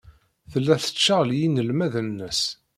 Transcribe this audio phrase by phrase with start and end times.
[0.51, 2.41] Tella tettcaɣli inelmaden-nnes.